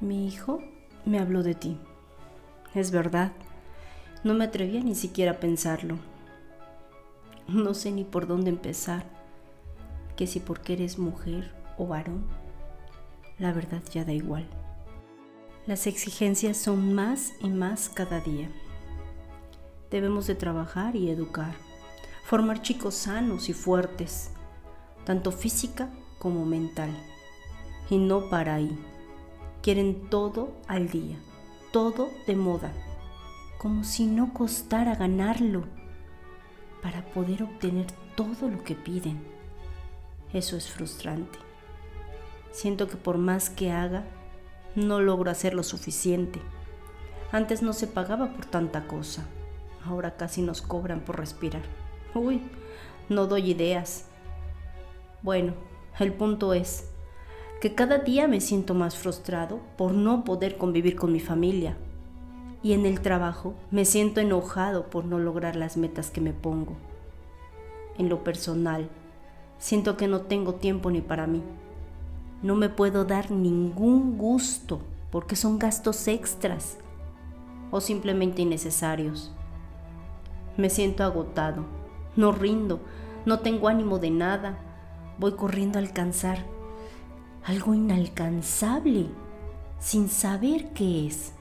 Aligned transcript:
Mi 0.00 0.28
hijo 0.28 0.60
me 1.04 1.18
habló 1.18 1.42
de 1.42 1.54
ti. 1.54 1.78
Es 2.74 2.90
verdad, 2.90 3.32
no 4.22 4.34
me 4.34 4.44
atrevía 4.44 4.80
ni 4.80 4.94
siquiera 4.94 5.32
a 5.32 5.40
pensarlo. 5.40 5.96
No 7.48 7.74
sé 7.74 7.90
ni 7.90 8.04
por 8.04 8.26
dónde 8.26 8.50
empezar, 8.50 9.04
que 10.16 10.26
si 10.26 10.38
porque 10.40 10.74
eres 10.74 10.98
mujer 10.98 11.54
o 11.78 11.86
varón, 11.86 12.24
la 13.38 13.52
verdad 13.52 13.82
ya 13.92 14.04
da 14.04 14.12
igual. 14.12 14.46
Las 15.66 15.86
exigencias 15.86 16.56
son 16.56 16.94
más 16.94 17.32
y 17.40 17.48
más 17.48 17.88
cada 17.88 18.20
día. 18.20 18.48
Debemos 19.90 20.26
de 20.26 20.34
trabajar 20.34 20.96
y 20.96 21.10
educar, 21.10 21.54
formar 22.24 22.62
chicos 22.62 22.94
sanos 22.94 23.48
y 23.48 23.52
fuertes, 23.52 24.30
tanto 25.04 25.32
física 25.32 25.90
como 26.18 26.44
mental, 26.44 26.90
y 27.90 27.98
no 27.98 28.30
para 28.30 28.54
ahí. 28.54 28.78
Quieren 29.62 30.08
todo 30.08 30.56
al 30.68 30.88
día, 30.88 31.16
todo 31.72 32.10
de 32.26 32.36
moda, 32.36 32.72
como 33.58 33.84
si 33.84 34.06
no 34.06 34.32
costara 34.32 34.94
ganarlo 34.94 35.64
para 36.82 37.04
poder 37.06 37.42
obtener 37.42 37.86
todo 38.14 38.48
lo 38.48 38.62
que 38.62 38.76
piden. 38.76 39.20
Eso 40.32 40.56
es 40.56 40.68
frustrante. 40.70 41.45
Siento 42.56 42.88
que 42.88 42.96
por 42.96 43.18
más 43.18 43.50
que 43.50 43.70
haga, 43.70 44.04
no 44.74 45.02
logro 45.02 45.30
hacer 45.30 45.52
lo 45.52 45.62
suficiente. 45.62 46.40
Antes 47.30 47.60
no 47.60 47.74
se 47.74 47.86
pagaba 47.86 48.32
por 48.32 48.46
tanta 48.46 48.86
cosa. 48.86 49.26
Ahora 49.84 50.16
casi 50.16 50.40
nos 50.40 50.62
cobran 50.62 51.00
por 51.00 51.18
respirar. 51.18 51.60
Uy, 52.14 52.40
no 53.10 53.26
doy 53.26 53.50
ideas. 53.50 54.06
Bueno, 55.20 55.52
el 56.00 56.14
punto 56.14 56.54
es, 56.54 56.88
que 57.60 57.74
cada 57.74 57.98
día 57.98 58.26
me 58.26 58.40
siento 58.40 58.72
más 58.72 58.96
frustrado 58.96 59.60
por 59.76 59.92
no 59.92 60.24
poder 60.24 60.56
convivir 60.56 60.96
con 60.96 61.12
mi 61.12 61.20
familia. 61.20 61.76
Y 62.62 62.72
en 62.72 62.86
el 62.86 63.02
trabajo 63.02 63.52
me 63.70 63.84
siento 63.84 64.22
enojado 64.22 64.88
por 64.88 65.04
no 65.04 65.18
lograr 65.18 65.56
las 65.56 65.76
metas 65.76 66.08
que 66.08 66.22
me 66.22 66.32
pongo. 66.32 66.72
En 67.98 68.08
lo 68.08 68.24
personal, 68.24 68.88
siento 69.58 69.98
que 69.98 70.08
no 70.08 70.22
tengo 70.22 70.54
tiempo 70.54 70.90
ni 70.90 71.02
para 71.02 71.26
mí. 71.26 71.42
No 72.46 72.54
me 72.54 72.68
puedo 72.68 73.04
dar 73.04 73.32
ningún 73.32 74.16
gusto 74.16 74.80
porque 75.10 75.34
son 75.34 75.58
gastos 75.58 76.06
extras 76.06 76.78
o 77.72 77.80
simplemente 77.80 78.40
innecesarios. 78.40 79.32
Me 80.56 80.70
siento 80.70 81.02
agotado, 81.02 81.64
no 82.14 82.30
rindo, 82.30 82.78
no 83.24 83.40
tengo 83.40 83.66
ánimo 83.66 83.98
de 83.98 84.12
nada, 84.12 84.60
voy 85.18 85.32
corriendo 85.32 85.80
a 85.80 85.82
alcanzar 85.82 86.38
algo 87.42 87.74
inalcanzable, 87.74 89.06
sin 89.80 90.08
saber 90.08 90.68
qué 90.68 91.08
es, 91.08 91.32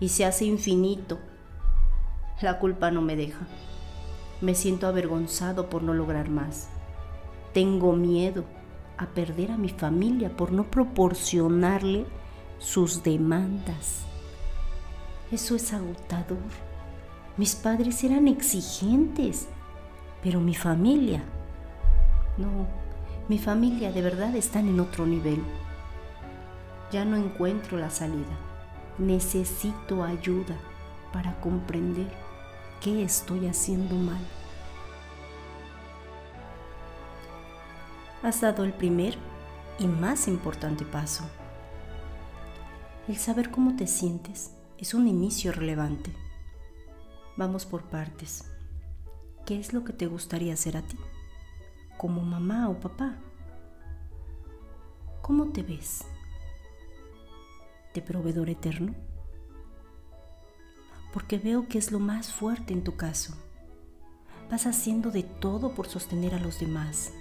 y 0.00 0.08
se 0.08 0.24
hace 0.24 0.46
infinito. 0.46 1.18
La 2.40 2.58
culpa 2.58 2.90
no 2.90 3.02
me 3.02 3.16
deja. 3.16 3.46
Me 4.40 4.54
siento 4.54 4.86
avergonzado 4.86 5.68
por 5.68 5.82
no 5.82 5.92
lograr 5.92 6.30
más. 6.30 6.68
Tengo 7.52 7.92
miedo 7.92 8.44
a 8.98 9.06
perder 9.06 9.52
a 9.52 9.56
mi 9.56 9.68
familia 9.68 10.34
por 10.34 10.52
no 10.52 10.64
proporcionarle 10.64 12.06
sus 12.58 13.02
demandas. 13.02 14.04
Eso 15.30 15.56
es 15.56 15.72
agotador. 15.72 16.38
Mis 17.36 17.54
padres 17.54 18.02
eran 18.04 18.28
exigentes, 18.28 19.48
pero 20.22 20.40
mi 20.40 20.54
familia 20.54 21.22
no 22.36 22.66
mi 23.28 23.38
familia 23.38 23.90
de 23.90 24.02
verdad 24.02 24.36
están 24.36 24.68
en 24.68 24.78
otro 24.78 25.04
nivel. 25.04 25.42
Ya 26.92 27.04
no 27.04 27.16
encuentro 27.16 27.76
la 27.76 27.90
salida. 27.90 28.38
Necesito 28.98 30.04
ayuda 30.04 30.56
para 31.12 31.34
comprender 31.40 32.06
qué 32.80 33.02
estoy 33.02 33.48
haciendo 33.48 33.96
mal. 33.96 34.20
Has 38.26 38.40
dado 38.40 38.64
el 38.64 38.72
primer 38.72 39.16
y 39.78 39.86
más 39.86 40.26
importante 40.26 40.84
paso. 40.84 41.22
El 43.06 43.18
saber 43.18 43.52
cómo 43.52 43.76
te 43.76 43.86
sientes 43.86 44.50
es 44.78 44.94
un 44.94 45.06
inicio 45.06 45.52
relevante. 45.52 46.12
Vamos 47.36 47.66
por 47.66 47.84
partes. 47.84 48.50
¿Qué 49.44 49.60
es 49.60 49.72
lo 49.72 49.84
que 49.84 49.92
te 49.92 50.08
gustaría 50.08 50.54
hacer 50.54 50.76
a 50.76 50.82
ti? 50.82 50.96
como 51.96 52.20
mamá 52.20 52.68
o 52.68 52.80
papá. 52.80 53.14
¿Cómo 55.22 55.52
te 55.52 55.62
ves? 55.62 56.02
¿De 57.94 58.02
proveedor 58.02 58.50
eterno? 58.50 58.92
Porque 61.12 61.38
veo 61.38 61.68
que 61.68 61.78
es 61.78 61.92
lo 61.92 62.00
más 62.00 62.32
fuerte 62.32 62.72
en 62.72 62.82
tu 62.82 62.96
caso. 62.96 63.36
Vas 64.50 64.66
haciendo 64.66 65.12
de 65.12 65.22
todo 65.22 65.76
por 65.76 65.86
sostener 65.86 66.34
a 66.34 66.40
los 66.40 66.58
demás. 66.58 67.12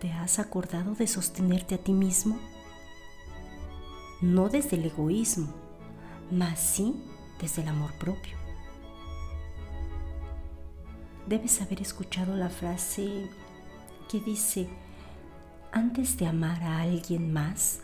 ¿Te 0.00 0.12
has 0.12 0.38
acordado 0.38 0.94
de 0.94 1.06
sostenerte 1.06 1.74
a 1.74 1.78
ti 1.78 1.92
mismo? 1.92 2.38
No 4.20 4.48
desde 4.48 4.76
el 4.76 4.86
egoísmo, 4.86 5.52
mas 6.30 6.58
sí 6.60 6.94
desde 7.40 7.62
el 7.62 7.68
amor 7.68 7.92
propio 7.94 8.36
debes 11.26 11.60
haber 11.60 11.82
escuchado 11.82 12.36
la 12.36 12.48
frase 12.48 13.28
que 14.08 14.20
dice, 14.20 14.68
antes 15.72 16.16
de 16.16 16.26
amar 16.26 16.62
a 16.62 16.80
alguien 16.80 17.32
más, 17.32 17.80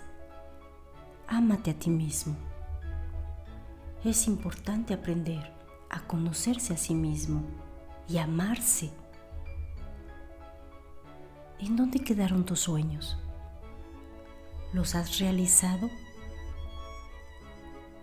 ámate 1.27 1.73
a 1.73 1.75
ti 1.75 1.91
mismo. 1.91 2.37
Es 4.05 4.27
importante 4.29 4.95
aprender 4.95 5.53
a 5.91 6.01
conocerse 6.07 6.73
a 6.73 6.77
sí 6.77 6.95
mismo 6.95 7.43
y 8.09 8.19
amarse. 8.19 8.91
¿En 11.63 11.77
dónde 11.77 12.01
quedaron 12.01 12.45
tus 12.45 12.59
sueños? 12.59 13.17
¿Los 14.73 14.97
has 14.97 15.21
realizado? 15.21 15.89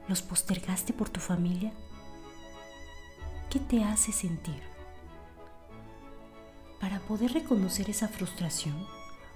¿Los 0.07 0.21
postergaste 0.21 0.93
por 0.93 1.09
tu 1.09 1.19
familia? 1.19 1.73
¿Qué 3.49 3.59
te 3.59 3.83
hace 3.83 4.13
sentir? 4.13 4.61
Para 6.79 7.01
poder 7.01 7.33
reconocer 7.33 7.89
esa 7.89 8.07
frustración 8.07 8.87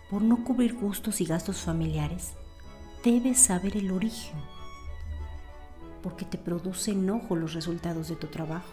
por 0.09 0.22
no 0.22 0.45
cubrir 0.45 0.73
gustos 0.73 1.19
y 1.19 1.25
gastos 1.25 1.57
familiares, 1.57 2.31
debes 3.03 3.40
saber 3.40 3.75
el 3.75 3.91
origen, 3.91 4.40
porque 6.01 6.23
te 6.23 6.38
produce 6.38 6.91
enojo 6.91 7.35
los 7.35 7.53
resultados 7.53 8.07
de 8.07 8.16
tu 8.16 8.28
trabajo. 8.28 8.72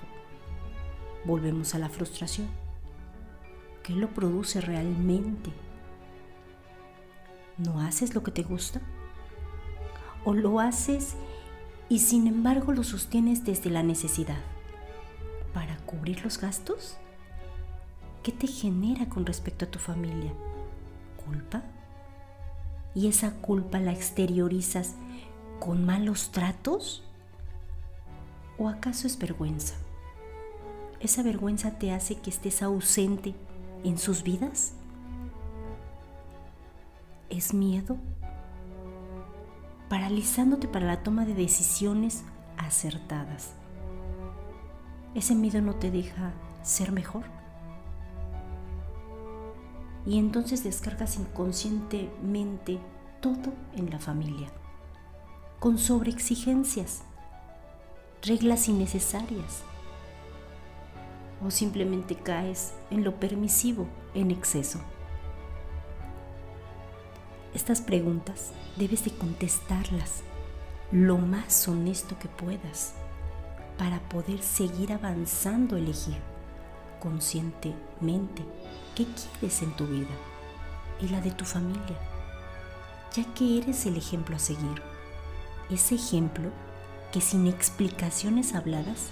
Volvemos 1.24 1.74
a 1.74 1.80
la 1.80 1.88
frustración. 1.88 2.69
¿Qué 3.82 3.94
lo 3.94 4.08
produce 4.08 4.60
realmente? 4.60 5.50
¿No 7.56 7.80
haces 7.80 8.14
lo 8.14 8.22
que 8.22 8.30
te 8.30 8.42
gusta? 8.42 8.80
¿O 10.24 10.34
lo 10.34 10.60
haces 10.60 11.16
y 11.88 12.00
sin 12.00 12.26
embargo 12.26 12.72
lo 12.72 12.84
sostienes 12.84 13.44
desde 13.44 13.70
la 13.70 13.82
necesidad? 13.82 14.38
¿Para 15.54 15.76
cubrir 15.78 16.22
los 16.22 16.38
gastos? 16.38 16.96
¿Qué 18.22 18.32
te 18.32 18.46
genera 18.46 19.08
con 19.08 19.24
respecto 19.24 19.64
a 19.64 19.70
tu 19.70 19.78
familia? 19.78 20.32
¿Culpa? 21.24 21.62
¿Y 22.94 23.08
esa 23.08 23.32
culpa 23.36 23.78
la 23.78 23.92
exteriorizas 23.92 24.94
con 25.58 25.84
malos 25.84 26.30
tratos? 26.32 27.02
¿O 28.58 28.68
acaso 28.68 29.06
es 29.06 29.18
vergüenza? 29.18 29.74
¿Esa 31.00 31.22
vergüenza 31.22 31.78
te 31.78 31.92
hace 31.92 32.16
que 32.16 32.28
estés 32.28 32.62
ausente 32.62 33.34
en 33.84 33.98
sus 33.98 34.22
vidas? 34.22 34.74
¿Es 37.28 37.54
miedo? 37.54 37.96
Paralizándote 39.88 40.68
para 40.68 40.86
la 40.86 41.02
toma 41.02 41.24
de 41.24 41.34
decisiones 41.34 42.24
acertadas. 42.56 43.52
¿Ese 45.14 45.34
miedo 45.34 45.60
no 45.60 45.74
te 45.74 45.90
deja 45.90 46.32
ser 46.62 46.92
mejor? 46.92 47.24
y 50.06 50.18
entonces 50.18 50.64
descargas 50.64 51.16
inconscientemente 51.16 52.78
todo 53.20 53.52
en 53.76 53.90
la 53.90 53.98
familia, 53.98 54.48
con 55.58 55.78
sobreexigencias, 55.78 57.02
reglas 58.22 58.68
innecesarias, 58.68 59.62
o 61.44 61.50
simplemente 61.50 62.16
caes 62.16 62.74
en 62.90 63.04
lo 63.04 63.16
permisivo 63.16 63.86
en 64.14 64.30
exceso. 64.30 64.80
Estas 67.54 67.80
preguntas 67.80 68.52
debes 68.76 69.04
de 69.04 69.10
contestarlas 69.10 70.22
lo 70.92 71.18
más 71.18 71.66
honesto 71.68 72.18
que 72.18 72.28
puedas 72.28 72.94
para 73.78 74.00
poder 74.08 74.42
seguir 74.42 74.92
avanzando, 74.92 75.76
elegir 75.76 76.18
conscientemente 77.00 78.44
qué 78.94 79.06
quieres 79.06 79.62
en 79.62 79.74
tu 79.74 79.86
vida 79.86 80.14
y 81.00 81.08
la 81.08 81.20
de 81.20 81.30
tu 81.30 81.44
familia, 81.44 81.98
ya 83.14 83.24
que 83.34 83.58
eres 83.58 83.86
el 83.86 83.96
ejemplo 83.96 84.36
a 84.36 84.38
seguir. 84.38 84.82
Ese 85.70 85.94
ejemplo 85.94 86.50
que 87.12 87.20
sin 87.20 87.46
explicaciones 87.46 88.54
habladas 88.54 89.08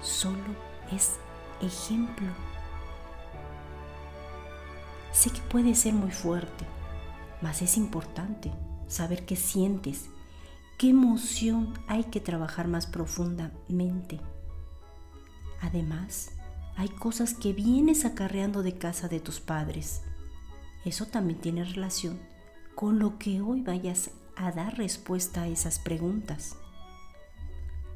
solo 0.00 0.38
es 0.92 1.16
ejemplo. 1.60 2.28
Sé 5.12 5.30
que 5.30 5.40
puede 5.40 5.74
ser 5.74 5.94
muy 5.94 6.10
fuerte, 6.10 6.64
mas 7.40 7.62
es 7.62 7.76
importante 7.76 8.52
saber 8.88 9.24
qué 9.24 9.36
sientes, 9.36 10.08
qué 10.78 10.90
emoción 10.90 11.72
hay 11.86 12.04
que 12.04 12.20
trabajar 12.20 12.68
más 12.68 12.86
profundamente. 12.86 14.20
Además, 15.60 16.32
hay 16.76 16.88
cosas 16.88 17.34
que 17.34 17.52
vienes 17.52 18.04
acarreando 18.04 18.62
de 18.62 18.76
casa 18.76 19.08
de 19.08 19.20
tus 19.20 19.40
padres. 19.40 20.02
Eso 20.84 21.06
también 21.06 21.40
tiene 21.40 21.64
relación 21.64 22.18
con 22.74 22.98
lo 22.98 23.18
que 23.18 23.40
hoy 23.40 23.62
vayas 23.62 24.10
a 24.36 24.50
dar 24.50 24.76
respuesta 24.76 25.42
a 25.42 25.48
esas 25.48 25.78
preguntas. 25.78 26.56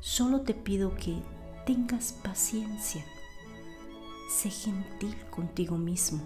Solo 0.00 0.43
te 0.43 0.55
pido 0.55 0.94
que 0.94 1.20
tengas 1.69 2.15
paciencia. 2.15 3.05
Sé 4.31 4.49
gentil 4.49 5.15
contigo 5.31 5.76
mismo. 5.76 6.23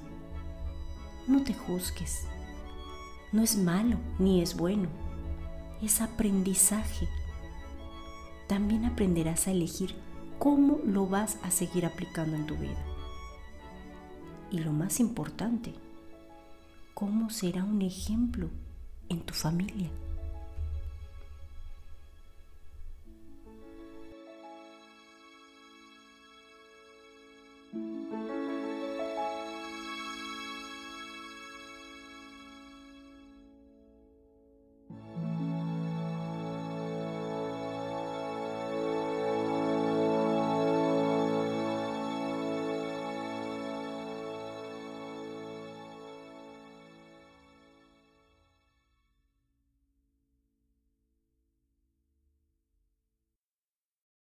No 1.26 1.42
te 1.42 1.52
juzgues. 1.52 2.28
No 3.32 3.42
es 3.42 3.56
malo 3.56 3.96
ni 4.20 4.40
es 4.40 4.56
bueno. 4.56 4.88
Es 5.82 6.00
aprendizaje. 6.00 7.08
También 8.46 8.84
aprenderás 8.84 9.48
a 9.48 9.50
elegir 9.50 9.96
cómo 10.38 10.78
lo 10.86 11.08
vas 11.08 11.38
a 11.42 11.50
seguir 11.50 11.86
aplicando 11.86 12.36
en 12.36 12.46
tu 12.46 12.54
vida. 12.54 12.78
Y 14.52 14.58
lo 14.58 14.72
más 14.72 15.00
importante, 15.00 15.74
cómo 16.94 17.30
será 17.30 17.64
un 17.64 17.82
ejemplo 17.82 18.48
en 19.08 19.20
tu 19.22 19.34
familia. 19.34 19.90